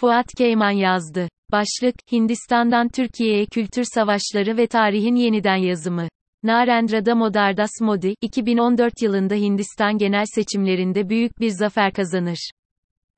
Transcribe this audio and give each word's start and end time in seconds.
Fuat 0.00 0.26
Keyman 0.36 0.70
yazdı. 0.70 1.28
Başlık, 1.52 1.94
Hindistan'dan 2.12 2.88
Türkiye'ye 2.88 3.46
kültür 3.46 3.84
savaşları 3.94 4.56
ve 4.56 4.66
tarihin 4.66 5.14
yeniden 5.14 5.56
yazımı. 5.56 6.08
Narendra 6.42 7.06
Damodar 7.06 7.54
Modi, 7.80 8.14
2014 8.20 9.02
yılında 9.02 9.34
Hindistan 9.34 9.98
genel 9.98 10.24
seçimlerinde 10.34 11.08
büyük 11.08 11.40
bir 11.40 11.50
zafer 11.50 11.92
kazanır. 11.92 12.50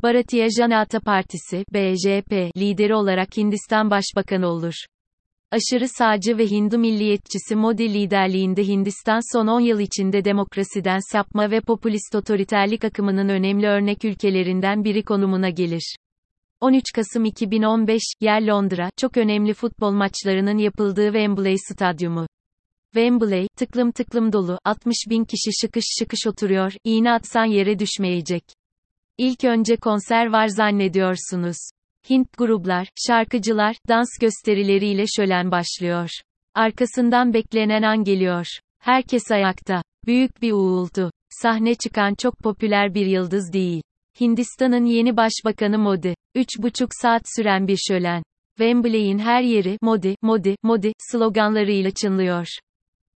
Bharatiya 0.03 0.49
Janata 0.59 1.01
Partisi, 1.01 1.65
BJP, 1.75 2.57
lideri 2.57 2.95
olarak 2.95 3.37
Hindistan 3.37 3.91
Başbakanı 3.91 4.47
olur. 4.47 4.75
Aşırı 5.51 5.89
sağcı 5.89 6.39
ve 6.39 6.47
Hindu 6.47 6.79
milliyetçisi 6.79 7.57
Modi 7.57 7.95
liderliğinde 7.95 8.67
Hindistan 8.67 9.33
son 9.33 9.47
10 9.47 9.61
yıl 9.61 9.81
içinde 9.81 10.25
demokrasiden 10.25 11.13
sapma 11.13 11.51
ve 11.51 11.61
popülist 11.61 12.15
otoriterlik 12.15 12.85
akımının 12.85 13.29
önemli 13.29 13.67
örnek 13.67 14.05
ülkelerinden 14.05 14.85
biri 14.85 15.03
konumuna 15.03 15.51
gelir. 15.51 15.97
13 16.61 16.85
Kasım 16.95 17.25
2015, 17.25 18.03
yer 18.21 18.43
Londra, 18.43 18.91
çok 18.97 19.17
önemli 19.17 19.55
futbol 19.55 19.93
maçlarının 19.93 20.59
yapıldığı 20.59 21.07
Wembley 21.07 21.57
Stadyumu. 21.59 22.27
Wembley, 22.95 23.47
tıklım 23.57 23.93
tıklım 23.93 24.33
dolu, 24.33 24.59
60 24.65 24.97
bin 25.11 25.25
kişi 25.25 25.51
şıkış 25.61 25.85
şıkış 25.99 26.27
oturuyor, 26.27 26.73
iğne 26.85 27.13
atsan 27.13 27.45
yere 27.45 27.79
düşmeyecek. 27.79 28.45
İlk 29.19 29.45
önce 29.45 29.77
konser 29.77 30.27
var 30.27 30.49
zannediyorsunuz. 30.49 31.57
Hint 32.11 32.39
gruplar, 32.39 32.89
şarkıcılar, 33.07 33.77
dans 33.89 34.19
gösterileriyle 34.21 35.05
şölen 35.17 35.51
başlıyor. 35.51 36.11
Arkasından 36.55 37.35
beklenen 37.35 37.83
an 37.83 38.05
geliyor. 38.05 38.47
Herkes 38.79 39.31
ayakta. 39.31 39.83
Büyük 40.07 40.43
bir 40.43 40.53
uğultu. 40.53 41.11
Sahne 41.31 41.75
çıkan 41.75 42.15
çok 42.15 42.39
popüler 42.39 42.95
bir 42.95 43.07
yıldız 43.07 43.53
değil. 43.53 43.83
Hindistan'ın 44.21 44.85
yeni 44.85 45.17
başbakanı 45.17 45.79
Modi. 45.79 46.15
Üç 46.35 46.49
buçuk 46.59 46.89
saat 47.03 47.23
süren 47.37 47.69
bir 47.69 47.79
şölen. 47.89 48.23
Wembley'in 48.59 49.19
her 49.19 49.43
yeri 49.43 49.79
Modi, 49.83 50.17
Modi, 50.23 50.57
Modi 50.63 50.93
sloganlarıyla 50.99 51.91
çınlıyor. 51.91 52.47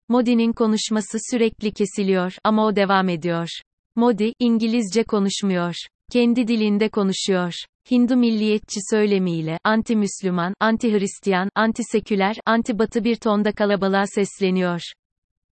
Modi'nin 0.10 0.54
konuşması 0.54 1.18
sürekli 1.32 1.72
kesiliyor 1.72 2.34
ama 2.44 2.66
o 2.66 2.76
devam 2.76 3.10
ediyor. 3.10 3.48
Modi, 3.96 4.34
İngilizce 4.40 5.04
konuşmuyor. 5.04 5.76
Kendi 6.12 6.48
dilinde 6.48 6.90
konuşuyor. 6.90 7.54
Hindu 7.92 8.18
milliyetçi 8.18 8.80
söylemiyle, 8.92 9.58
anti-Müslüman, 9.64 10.54
anti-Hristiyan, 10.62 11.50
anti-seküler, 11.56 12.36
anti-batı 12.46 13.04
bir 13.04 13.16
tonda 13.16 13.52
kalabalığa 13.52 14.06
sesleniyor. 14.08 14.82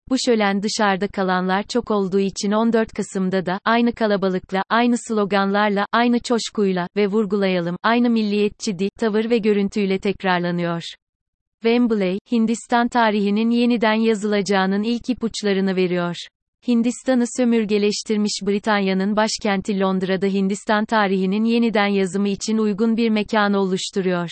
Bu 0.10 0.16
şölen 0.26 0.64
dışarıda 0.64 1.08
kalanlar 1.08 1.64
çok 1.64 1.92
olduğu 1.92 2.20
için 2.20 2.52
14 2.52 2.94
Kasım'da 2.94 3.46
da, 3.46 3.60
aynı 3.66 3.94
kalabalıkla, 3.94 4.64
aynı 4.70 4.96
sloganlarla, 5.08 5.86
aynı 5.92 6.20
coşkuyla, 6.20 6.88
ve 6.96 7.08
vurgulayalım, 7.08 7.78
aynı 7.84 8.10
milliyetçi 8.10 8.80
di, 8.80 8.90
tavır 9.00 9.30
ve 9.30 9.38
görüntüyle 9.38 10.00
tekrarlanıyor. 10.00 10.84
Wembley, 11.64 12.20
Hindistan 12.32 12.88
tarihinin 12.88 13.50
yeniden 13.50 13.94
yazılacağının 13.94 14.84
ilk 14.84 15.10
ipuçlarını 15.10 15.76
veriyor. 15.76 16.16
Hindistan'ı 16.68 17.26
sömürgeleştirmiş 17.38 18.42
Britanya'nın 18.48 19.16
başkenti 19.16 19.80
Londra'da 19.80 20.28
Hindistan 20.28 20.86
tarihinin 20.86 21.44
yeniden 21.44 21.88
yazımı 21.88 22.30
için 22.30 22.58
uygun 22.58 22.98
bir 22.98 23.10
mekan 23.10 23.54
oluşturuyor. 23.54 24.30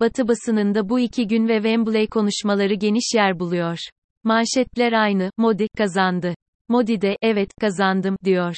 Batı 0.00 0.28
basınında 0.28 0.88
bu 0.88 1.00
iki 1.00 1.26
gün 1.26 1.48
ve 1.48 1.54
Wembley 1.54 2.06
konuşmaları 2.06 2.74
geniş 2.74 3.14
yer 3.14 3.38
buluyor. 3.38 3.78
Manşetler 4.24 4.92
aynı, 4.92 5.30
Modi, 5.36 5.68
kazandı. 5.76 6.34
Modi 6.68 7.00
de, 7.00 7.16
evet, 7.22 7.50
kazandım, 7.60 8.16
diyor. 8.24 8.54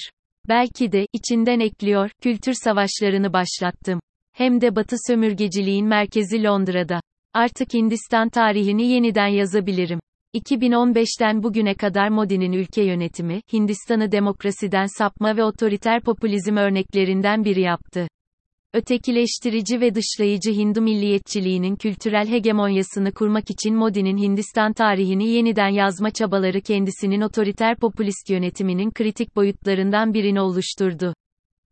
Belki 0.49 0.93
de, 0.93 1.07
içinden 1.13 1.61
ekliyor, 1.61 2.11
kültür 2.23 2.55
savaşlarını 2.55 3.33
başlattım. 3.33 4.01
Hem 4.33 4.61
de 4.61 4.77
Batı 4.77 4.97
sömürgeciliğin 5.07 5.87
merkezi 5.87 6.45
Londra'da. 6.45 7.01
Artık 7.35 7.75
Hindistan 7.75 8.29
tarihini 8.29 8.87
yeniden 8.87 9.27
yazabilirim. 9.27 10.01
2015'ten 10.35 11.43
bugüne 11.43 11.75
kadar 11.75 12.09
Modi'nin 12.09 12.53
ülke 12.53 12.83
yönetimi, 12.83 13.41
Hindistan'ı 13.53 14.13
demokrasiden 14.13 14.87
sapma 14.99 15.37
ve 15.37 15.45
otoriter 15.45 16.01
popülizm 16.01 16.57
örneklerinden 16.57 17.45
biri 17.45 17.61
yaptı. 17.61 18.09
Ötekileştirici 18.75 19.81
ve 19.81 19.95
dışlayıcı 19.95 20.51
Hindu 20.51 20.83
milliyetçiliğinin 20.83 21.77
kültürel 21.77 22.29
hegemonyasını 22.29 23.13
kurmak 23.13 23.51
için 23.51 23.75
Modi'nin 23.75 24.19
Hindistan 24.19 24.73
tarihini 24.73 25.29
yeniden 25.29 25.69
yazma 25.69 26.11
çabaları 26.11 26.61
kendisinin 26.61 27.21
otoriter 27.21 27.77
popülist 27.77 28.31
yönetiminin 28.31 28.91
kritik 28.91 29.37
boyutlarından 29.37 30.15
birini 30.15 30.41
oluşturdu. 30.41 31.15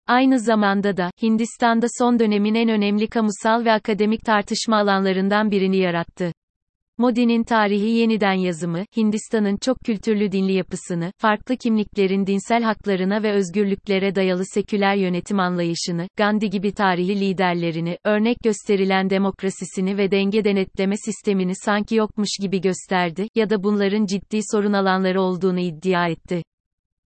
Aynı 0.07 0.41
zamanda 0.41 0.97
da, 0.97 1.11
Hindistan'da 1.23 1.87
son 1.99 2.19
dönemin 2.19 2.55
en 2.55 2.69
önemli 2.69 3.07
kamusal 3.07 3.65
ve 3.65 3.73
akademik 3.73 4.25
tartışma 4.25 4.77
alanlarından 4.77 5.51
birini 5.51 5.77
yarattı. 5.77 6.33
Modi'nin 7.01 7.45
tarihi 7.45 7.89
yeniden 7.89 8.33
yazımı, 8.33 8.85
Hindistan'ın 8.97 9.57
çok 9.57 9.81
kültürlü 9.81 10.33
dinli 10.33 10.53
yapısını, 10.53 11.13
farklı 11.19 11.57
kimliklerin 11.57 12.27
dinsel 12.27 12.63
haklarına 12.63 13.23
ve 13.23 13.33
özgürlüklere 13.33 14.15
dayalı 14.15 14.43
seküler 14.55 14.97
yönetim 14.97 15.41
anlayışını, 15.41 16.09
Gandhi 16.17 16.51
gibi 16.51 16.73
tarihi 16.73 17.21
liderlerini, 17.21 17.99
örnek 18.05 18.37
gösterilen 18.45 19.11
demokrasisini 19.11 19.99
ve 19.99 20.11
denge 20.11 20.45
denetleme 20.45 20.97
sistemini 20.97 21.53
sanki 21.55 21.95
yokmuş 21.95 22.29
gibi 22.41 22.61
gösterdi, 22.61 23.29
ya 23.35 23.51
da 23.51 23.63
bunların 23.63 24.07
ciddi 24.07 24.41
sorun 24.53 24.73
alanları 24.73 25.21
olduğunu 25.21 25.61
iddia 25.61 26.09
etti. 26.09 26.43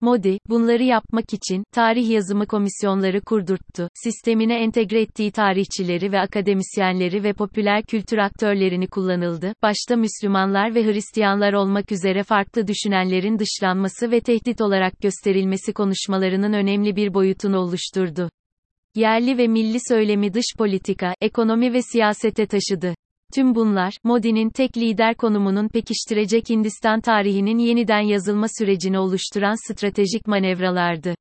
Modi, 0.04 0.38
bunları 0.50 0.84
yapmak 0.84 1.34
için, 1.34 1.64
tarih 1.72 2.10
yazımı 2.10 2.48
komisyonları 2.48 3.22
kurdurttu, 3.22 3.90
sistemine 3.94 4.64
entegre 4.64 5.02
ettiği 5.02 5.32
tarihçileri 5.32 6.12
ve 6.12 6.20
akademisyenleri 6.20 7.24
ve 7.24 7.34
popüler 7.34 7.84
kültür 7.84 8.18
aktörlerini 8.18 8.88
kullanıldı, 8.88 9.54
başta 9.62 9.96
Müslümanlar 9.96 10.76
ve 10.76 10.86
Hristiyanlar 10.86 11.54
olmak 11.54 11.92
üzere 11.92 12.24
farklı 12.24 12.68
düşünenlerin 12.68 13.40
dışlanması 13.40 14.12
ve 14.12 14.20
tehdit 14.20 14.62
olarak 14.62 15.02
gösterilmesi 15.02 15.74
konuşmalarının 15.74 16.54
önemli 16.54 16.96
bir 16.96 17.14
boyutunu 17.14 17.58
oluşturdu. 17.58 18.30
Yerli 18.96 19.38
ve 19.38 19.48
milli 19.48 19.78
söylemi 19.90 20.34
dış 20.34 20.46
politika, 20.58 21.14
ekonomi 21.22 21.74
ve 21.74 21.82
siyasete 21.82 22.46
taşıdı. 22.46 22.96
Tüm 23.36 23.56
bunlar, 23.56 23.94
Modi'nin 24.04 24.50
tek 24.50 24.78
lider 24.78 25.16
konumunun 25.16 25.68
pekiştirecek 25.68 26.50
Hindistan 26.50 27.02
tarihinin 27.02 27.58
yeniden 27.58 28.00
yazılma 28.00 28.48
sürecini 28.60 29.00
oluşturan 29.00 29.72
stratejik 29.72 30.28
manevralardı. 30.28 31.16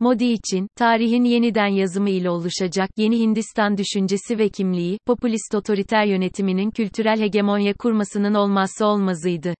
Modi 0.00 0.24
için, 0.24 0.66
tarihin 0.76 1.24
yeniden 1.24 1.66
yazımı 1.66 2.10
ile 2.10 2.30
oluşacak 2.30 2.90
yeni 2.96 3.18
Hindistan 3.18 3.76
düşüncesi 3.76 4.38
ve 4.38 4.48
kimliği, 4.48 4.98
popülist 5.06 5.54
otoriter 5.54 6.04
yönetiminin 6.04 6.70
kültürel 6.70 7.20
hegemonya 7.20 7.72
kurmasının 7.74 8.34
olmazsa 8.34 8.86
olmazıydı. 8.86 9.54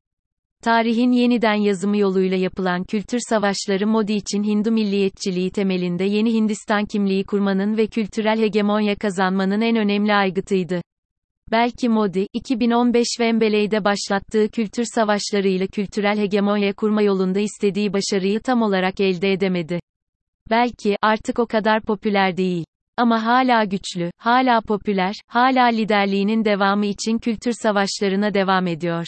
Tarihin 0.62 1.12
yeniden 1.12 1.54
yazımı 1.54 1.96
yoluyla 1.96 2.36
yapılan 2.36 2.84
kültür 2.84 3.18
savaşları 3.28 3.86
Modi 3.86 4.12
için 4.12 4.42
Hindu 4.42 4.70
milliyetçiliği 4.70 5.50
temelinde 5.50 6.04
yeni 6.04 6.32
Hindistan 6.32 6.84
kimliği 6.86 7.24
kurmanın 7.24 7.76
ve 7.76 7.86
kültürel 7.86 8.40
hegemonya 8.40 8.96
kazanmanın 8.96 9.60
en 9.60 9.76
önemli 9.76 10.14
aygıtıydı. 10.14 10.80
Belki 11.52 11.88
Modi, 11.88 12.26
2015 12.32 13.06
Wembley'de 13.16 13.84
başlattığı 13.84 14.48
kültür 14.48 14.84
savaşlarıyla 14.94 15.66
kültürel 15.66 16.18
hegemonya 16.18 16.72
kurma 16.72 17.02
yolunda 17.02 17.40
istediği 17.40 17.92
başarıyı 17.92 18.40
tam 18.40 18.62
olarak 18.62 19.00
elde 19.00 19.32
edemedi. 19.32 19.80
Belki, 20.50 20.96
artık 21.02 21.38
o 21.38 21.46
kadar 21.46 21.82
popüler 21.82 22.36
değil. 22.36 22.64
Ama 22.96 23.24
hala 23.24 23.64
güçlü, 23.64 24.10
hala 24.18 24.60
popüler, 24.60 25.14
hala 25.26 25.64
liderliğinin 25.64 26.44
devamı 26.44 26.86
için 26.86 27.18
kültür 27.18 27.52
savaşlarına 27.52 28.34
devam 28.34 28.66
ediyor. 28.66 29.06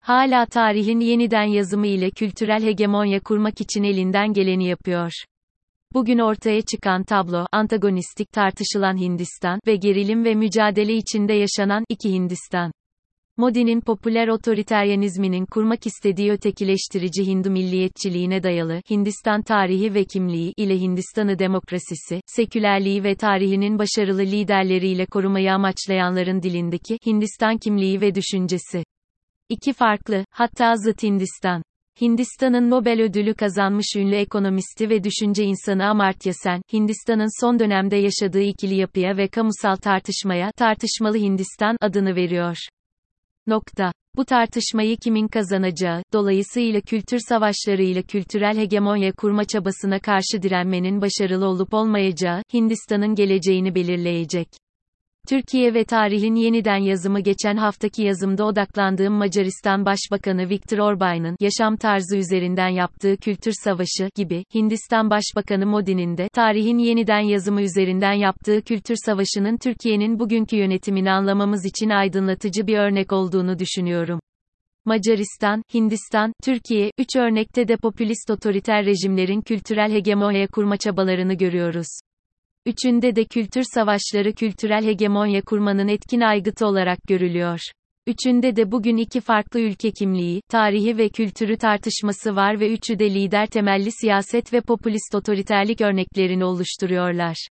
Hala 0.00 0.46
tarihin 0.46 1.00
yeniden 1.00 1.44
yazımı 1.44 1.86
ile 1.86 2.10
kültürel 2.10 2.62
hegemonya 2.62 3.20
kurmak 3.20 3.60
için 3.60 3.82
elinden 3.82 4.32
geleni 4.32 4.68
yapıyor. 4.68 5.12
Bugün 5.94 6.18
ortaya 6.18 6.62
çıkan 6.62 7.04
tablo, 7.04 7.46
antagonistik 7.52 8.32
tartışılan 8.32 9.00
Hindistan 9.00 9.60
ve 9.66 9.76
gerilim 9.76 10.24
ve 10.24 10.34
mücadele 10.34 10.94
içinde 10.94 11.32
yaşanan 11.32 11.84
iki 11.88 12.12
Hindistan. 12.12 12.72
Modi'nin 13.36 13.80
popüler 13.80 14.28
otoriteryenizminin 14.28 15.46
kurmak 15.46 15.86
istediği 15.86 16.30
ötekileştirici 16.30 17.26
Hindu 17.26 17.50
milliyetçiliğine 17.50 18.42
dayalı 18.42 18.80
Hindistan 18.90 19.42
tarihi 19.42 19.94
ve 19.94 20.04
kimliği 20.04 20.52
ile 20.56 20.80
Hindistan'ı 20.80 21.38
demokrasisi, 21.38 22.20
sekülerliği 22.26 23.04
ve 23.04 23.14
tarihinin 23.14 23.78
başarılı 23.78 24.22
liderleriyle 24.22 25.06
korumayı 25.06 25.54
amaçlayanların 25.54 26.42
dilindeki 26.42 26.98
Hindistan 27.06 27.58
kimliği 27.58 28.00
ve 28.00 28.14
düşüncesi. 28.14 28.84
İki 29.48 29.72
farklı, 29.72 30.24
hatta 30.30 30.76
zıt 30.76 31.02
Hindistan. 31.02 31.62
Hindistan'ın 32.00 32.70
Nobel 32.70 33.02
ödülü 33.02 33.34
kazanmış 33.34 33.86
ünlü 33.96 34.14
ekonomisti 34.14 34.90
ve 34.90 35.04
düşünce 35.04 35.44
insanı 35.44 35.86
Amartya 35.86 36.32
Sen, 36.34 36.62
Hindistan'ın 36.72 37.40
son 37.40 37.58
dönemde 37.58 37.96
yaşadığı 37.96 38.42
ikili 38.42 38.74
yapıya 38.74 39.16
ve 39.16 39.28
kamusal 39.28 39.76
tartışmaya, 39.76 40.52
tartışmalı 40.52 41.16
Hindistan 41.16 41.76
adını 41.80 42.16
veriyor. 42.16 42.56
Nokta. 43.46 43.92
Bu 44.16 44.24
tartışmayı 44.24 44.96
kimin 44.96 45.28
kazanacağı, 45.28 46.02
dolayısıyla 46.12 46.80
kültür 46.80 47.18
savaşlarıyla 47.28 48.02
kültürel 48.02 48.56
hegemonya 48.56 49.12
kurma 49.12 49.44
çabasına 49.44 49.98
karşı 49.98 50.42
direnmenin 50.42 51.00
başarılı 51.00 51.46
olup 51.46 51.74
olmayacağı, 51.74 52.42
Hindistan'ın 52.54 53.14
geleceğini 53.14 53.74
belirleyecek. 53.74 54.48
Türkiye 55.30 55.74
ve 55.74 55.84
tarihin 55.84 56.34
yeniden 56.34 56.76
yazımı 56.76 57.20
geçen 57.20 57.56
haftaki 57.56 58.02
yazımda 58.02 58.44
odaklandığım 58.44 59.14
Macaristan 59.14 59.84
Başbakanı 59.84 60.48
Viktor 60.48 60.78
Orban'ın 60.78 61.36
yaşam 61.40 61.76
tarzı 61.76 62.16
üzerinden 62.16 62.68
yaptığı 62.68 63.16
kültür 63.16 63.52
savaşı 63.64 64.10
gibi 64.16 64.44
Hindistan 64.54 65.10
Başbakanı 65.10 65.66
Modi'nin 65.66 66.16
de 66.16 66.28
tarihin 66.28 66.78
yeniden 66.78 67.20
yazımı 67.20 67.62
üzerinden 67.62 68.12
yaptığı 68.12 68.62
kültür 68.62 68.96
savaşının 69.06 69.56
Türkiye'nin 69.56 70.18
bugünkü 70.18 70.56
yönetimini 70.56 71.10
anlamamız 71.10 71.64
için 71.64 71.90
aydınlatıcı 71.90 72.66
bir 72.66 72.78
örnek 72.78 73.12
olduğunu 73.12 73.58
düşünüyorum. 73.58 74.20
Macaristan, 74.84 75.62
Hindistan, 75.74 76.32
Türkiye, 76.44 76.90
üç 76.98 77.16
örnekte 77.16 77.68
de 77.68 77.76
popülist 77.76 78.30
otoriter 78.30 78.86
rejimlerin 78.86 79.40
kültürel 79.40 79.92
hegemonya 79.92 80.46
kurma 80.46 80.76
çabalarını 80.76 81.34
görüyoruz. 81.34 82.00
Üçünde 82.66 83.16
de 83.16 83.24
kültür 83.24 83.62
savaşları 83.74 84.32
kültürel 84.32 84.84
hegemonya 84.84 85.42
kurmanın 85.42 85.88
etkin 85.88 86.20
aygıtı 86.20 86.66
olarak 86.66 86.98
görülüyor. 87.08 87.60
Üçünde 88.06 88.56
de 88.56 88.72
bugün 88.72 88.96
iki 88.96 89.20
farklı 89.20 89.60
ülke 89.60 89.90
kimliği, 89.90 90.40
tarihi 90.48 90.98
ve 90.98 91.08
kültürü 91.08 91.56
tartışması 91.56 92.36
var 92.36 92.60
ve 92.60 92.72
üçü 92.72 92.98
de 92.98 93.14
lider 93.14 93.46
temelli 93.46 93.92
siyaset 93.92 94.52
ve 94.52 94.60
popülist 94.60 95.14
otoriterlik 95.14 95.80
örneklerini 95.80 96.44
oluşturuyorlar. 96.44 97.48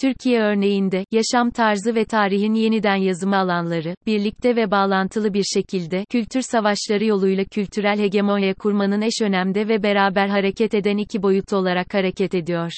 Türkiye 0.00 0.40
örneğinde, 0.40 1.04
yaşam 1.10 1.50
tarzı 1.50 1.94
ve 1.94 2.04
tarihin 2.04 2.54
yeniden 2.54 2.96
yazımı 2.96 3.36
alanları, 3.36 3.94
birlikte 4.06 4.56
ve 4.56 4.70
bağlantılı 4.70 5.34
bir 5.34 5.44
şekilde, 5.54 6.04
kültür 6.10 6.42
savaşları 6.42 7.04
yoluyla 7.04 7.44
kültürel 7.44 7.98
hegemonya 7.98 8.54
kurmanın 8.54 9.00
eş 9.00 9.22
önemde 9.22 9.68
ve 9.68 9.82
beraber 9.82 10.28
hareket 10.28 10.74
eden 10.74 10.96
iki 10.96 11.22
boyutu 11.22 11.56
olarak 11.56 11.94
hareket 11.94 12.34
ediyor. 12.34 12.72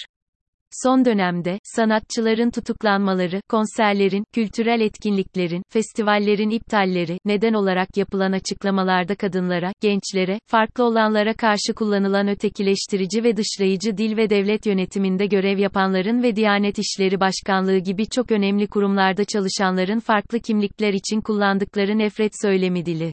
Son 0.82 1.04
dönemde, 1.04 1.58
sanatçıların 1.64 2.50
tutuklanmaları, 2.50 3.40
konserlerin, 3.48 4.24
kültürel 4.32 4.80
etkinliklerin, 4.80 5.62
festivallerin 5.72 6.50
iptalleri, 6.50 7.18
neden 7.24 7.52
olarak 7.52 7.96
yapılan 7.96 8.32
açıklamalarda 8.32 9.14
kadınlara, 9.14 9.72
gençlere, 9.80 10.38
farklı 10.46 10.84
olanlara 10.84 11.34
karşı 11.34 11.74
kullanılan 11.76 12.28
ötekileştirici 12.28 13.24
ve 13.24 13.36
dışlayıcı 13.36 13.96
dil 13.96 14.16
ve 14.16 14.30
devlet 14.30 14.66
yönetiminde 14.66 15.26
görev 15.26 15.58
yapanların 15.58 16.22
ve 16.22 16.36
Diyanet 16.36 16.78
İşleri 16.78 17.20
Başkanlığı 17.20 17.78
gibi 17.78 18.06
çok 18.06 18.32
önemli 18.32 18.66
kurumlarda 18.66 19.24
çalışanların 19.24 20.00
farklı 20.00 20.40
kimlikler 20.40 20.92
için 20.92 21.20
kullandıkları 21.20 21.98
nefret 21.98 22.32
söylemi 22.42 22.86
dili. 22.86 23.12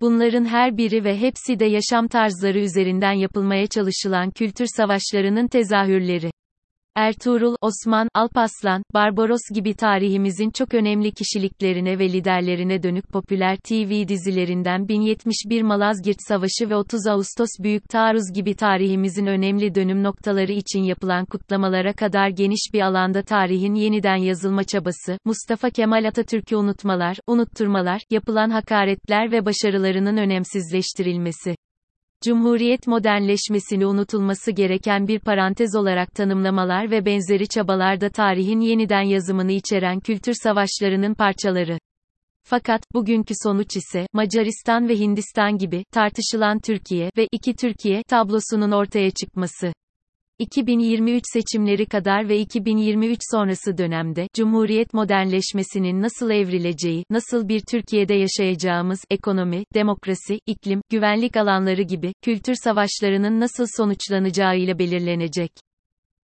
Bunların 0.00 0.44
her 0.44 0.76
biri 0.76 1.04
ve 1.04 1.20
hepsi 1.20 1.58
de 1.58 1.64
yaşam 1.64 2.08
tarzları 2.08 2.58
üzerinden 2.58 3.12
yapılmaya 3.12 3.66
çalışılan 3.66 4.30
kültür 4.30 4.66
savaşlarının 4.76 5.48
tezahürleri. 5.48 6.30
Ertuğrul, 6.96 7.56
Osman, 7.60 8.08
Alpaslan, 8.14 8.82
Barbaros 8.94 9.40
gibi 9.54 9.74
tarihimizin 9.74 10.50
çok 10.50 10.74
önemli 10.74 11.12
kişiliklerine 11.12 11.98
ve 11.98 12.12
liderlerine 12.12 12.82
dönük 12.82 13.08
popüler 13.08 13.56
TV 13.56 14.08
dizilerinden 14.08 14.88
1071 14.88 15.62
Malazgirt 15.62 16.16
Savaşı 16.28 16.70
ve 16.70 16.76
30 16.76 17.06
Ağustos 17.06 17.48
Büyük 17.60 17.88
Taarruz 17.88 18.32
gibi 18.34 18.54
tarihimizin 18.54 19.26
önemli 19.26 19.74
dönüm 19.74 20.02
noktaları 20.02 20.52
için 20.52 20.82
yapılan 20.82 21.24
kutlamalara 21.24 21.92
kadar 21.92 22.28
geniş 22.28 22.70
bir 22.74 22.80
alanda 22.80 23.22
tarihin 23.22 23.74
yeniden 23.74 24.16
yazılma 24.16 24.64
çabası, 24.64 25.18
Mustafa 25.24 25.70
Kemal 25.70 26.04
Atatürk'ü 26.04 26.56
unutmalar, 26.56 27.16
unutturmalar, 27.26 28.02
yapılan 28.10 28.50
hakaretler 28.50 29.32
ve 29.32 29.44
başarılarının 29.44 30.16
önemsizleştirilmesi. 30.16 31.56
Cumhuriyet 32.24 32.86
modernleşmesini 32.86 33.86
unutulması 33.86 34.50
gereken 34.52 35.08
bir 35.08 35.20
parantez 35.20 35.76
olarak 35.76 36.14
tanımlamalar 36.14 36.90
ve 36.90 37.06
benzeri 37.06 37.48
çabalar 37.48 38.00
da 38.00 38.10
tarihin 38.10 38.60
yeniden 38.60 39.02
yazımını 39.02 39.52
içeren 39.52 40.00
kültür 40.00 40.34
savaşlarının 40.42 41.14
parçaları. 41.14 41.78
Fakat, 42.44 42.82
bugünkü 42.94 43.34
sonuç 43.42 43.76
ise, 43.76 44.06
Macaristan 44.12 44.88
ve 44.88 44.98
Hindistan 44.98 45.58
gibi, 45.58 45.84
tartışılan 45.92 46.58
Türkiye 46.58 47.10
ve 47.16 47.28
iki 47.32 47.56
Türkiye 47.56 48.02
tablosunun 48.02 48.72
ortaya 48.72 49.10
çıkması. 49.10 49.72
2023 50.38 51.22
seçimleri 51.32 51.86
kadar 51.86 52.28
ve 52.28 52.38
2023 52.38 53.18
sonrası 53.30 53.78
dönemde, 53.78 54.28
Cumhuriyet 54.34 54.94
modernleşmesinin 54.94 56.02
nasıl 56.02 56.30
evrileceği, 56.30 57.04
nasıl 57.10 57.48
bir 57.48 57.60
Türkiye'de 57.70 58.14
yaşayacağımız, 58.14 59.00
ekonomi, 59.10 59.64
demokrasi, 59.74 60.38
iklim, 60.46 60.80
güvenlik 60.90 61.36
alanları 61.36 61.82
gibi, 61.82 62.12
kültür 62.22 62.54
savaşlarının 62.64 63.40
nasıl 63.40 63.66
sonuçlanacağıyla 63.76 64.78
belirlenecek. 64.78 65.50